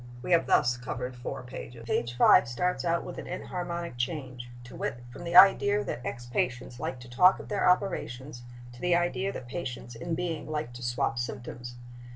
We 0.23 0.31
have 0.31 0.47
thus 0.47 0.77
covered 0.77 1.15
four 1.15 1.43
pages. 1.43 1.85
Page 1.85 2.17
5 2.17 2.47
starts 2.47 2.83
out 2.83 3.03
with 3.03 3.19
an 3.19 3.27
enharmonic 3.27 3.97
change: 3.97 4.49
to 4.63 4.75
wit, 4.75 5.03
from 5.13 5.23
the 5.23 5.35
idea 5.35 5.83
that 5.83 6.03
ex 6.03 6.25
patients 6.25 6.79
like 6.79 6.99
to 7.01 7.07
talk 7.07 7.37
of 7.39 7.49
their 7.49 7.69
operations 7.69 8.41
to 8.73 8.81
the 8.81 8.95
idea 8.95 9.31
that 9.31 9.47
patients 9.47 9.93
in 9.93 10.15
being 10.15 10.49
like 10.49 10.73
to 10.73 10.81
swap 10.81 11.19
symptoms. 11.19 11.75